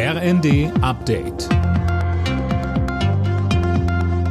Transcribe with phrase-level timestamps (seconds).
[0.00, 1.48] RND Update.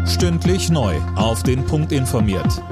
[0.08, 0.96] Stündlich neu.
[1.18, 2.64] Auf den Punkt informiert.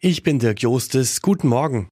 [0.00, 1.22] Ich bin Dirk Jostes.
[1.22, 1.88] Guten Morgen.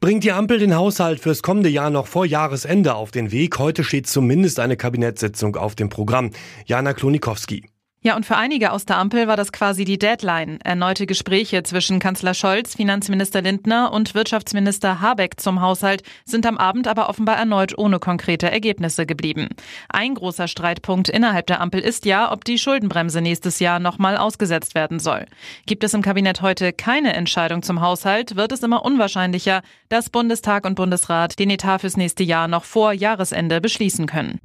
[0.00, 3.58] Bringt die Ampel den Haushalt fürs kommende Jahr noch vor Jahresende auf den Weg?
[3.58, 6.30] Heute steht zumindest eine Kabinettssitzung auf dem Programm.
[6.64, 7.66] Jana Klonikowski.
[8.06, 10.60] Ja, und für einige aus der Ampel war das quasi die Deadline.
[10.62, 16.86] Erneute Gespräche zwischen Kanzler Scholz, Finanzminister Lindner und Wirtschaftsminister Habeck zum Haushalt sind am Abend
[16.86, 19.48] aber offenbar erneut ohne konkrete Ergebnisse geblieben.
[19.88, 24.74] Ein großer Streitpunkt innerhalb der Ampel ist ja, ob die Schuldenbremse nächstes Jahr nochmal ausgesetzt
[24.74, 25.24] werden soll.
[25.64, 30.66] Gibt es im Kabinett heute keine Entscheidung zum Haushalt, wird es immer unwahrscheinlicher, dass Bundestag
[30.66, 34.42] und Bundesrat den Etat fürs nächste Jahr noch vor Jahresende beschließen können.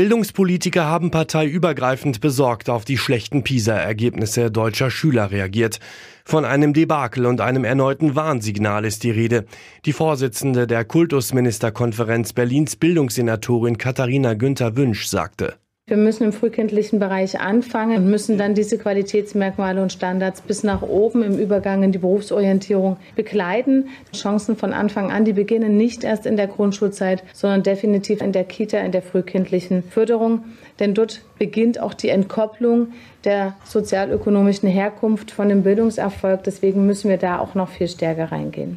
[0.00, 5.78] Bildungspolitiker haben parteiübergreifend besorgt auf die schlechten PISA-Ergebnisse deutscher Schüler reagiert.
[6.24, 9.44] Von einem Debakel und einem erneuten Warnsignal ist die Rede.
[9.84, 15.59] Die Vorsitzende der Kultusministerkonferenz Berlins Bildungssenatorin Katharina Günther Wünsch sagte.
[15.90, 20.82] Wir müssen im frühkindlichen Bereich anfangen und müssen dann diese Qualitätsmerkmale und Standards bis nach
[20.82, 23.88] oben im Übergang in die Berufsorientierung begleiten.
[24.14, 28.44] Chancen von Anfang an, die beginnen nicht erst in der Grundschulzeit, sondern definitiv in der
[28.44, 30.44] Kita, in der frühkindlichen Förderung.
[30.78, 32.92] Denn dort beginnt auch die Entkopplung
[33.24, 36.44] der sozialökonomischen Herkunft von dem Bildungserfolg.
[36.44, 38.76] Deswegen müssen wir da auch noch viel stärker reingehen.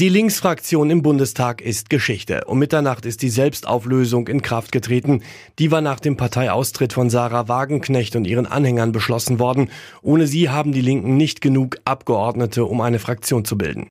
[0.00, 2.46] Die Linksfraktion im Bundestag ist Geschichte.
[2.46, 5.22] Um Mitternacht ist die Selbstauflösung in Kraft getreten.
[5.60, 9.70] Die war nach dem Parteiaustritt von Sarah Wagenknecht und ihren Anhängern beschlossen worden.
[10.02, 13.88] Ohne sie haben die Linken nicht genug Abgeordnete, um eine Fraktion zu bilden.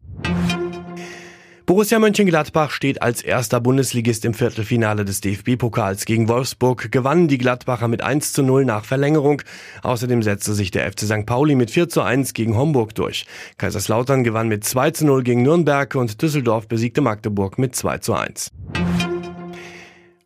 [1.65, 7.87] Borussia Mönchengladbach steht als erster Bundesligist im Viertelfinale des DFB-Pokals gegen Wolfsburg, gewannen die Gladbacher
[7.87, 9.41] mit 1 zu 0 nach Verlängerung.
[9.81, 11.25] Außerdem setzte sich der FC St.
[11.25, 13.25] Pauli mit 4 zu 1 gegen Homburg durch.
[13.57, 18.13] Kaiserslautern gewann mit 2 zu 0 gegen Nürnberg und Düsseldorf besiegte Magdeburg mit 2 zu
[18.13, 18.51] 1.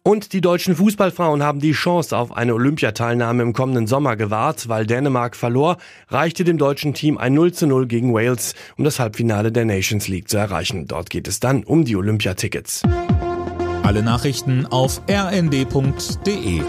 [0.08, 4.70] Und die deutschen Fußballfrauen haben die Chance auf eine Olympiateilnahme im kommenden Sommer gewahrt.
[4.70, 5.76] Weil Dänemark verlor,
[6.08, 10.08] reichte dem deutschen Team ein 0 zu 0 gegen Wales, um das Halbfinale der Nations
[10.08, 10.88] League zu erreichen.
[10.88, 12.84] Dort geht es dann um die Olympiatickets.
[13.84, 16.62] Alle Nachrichten auf rnd.de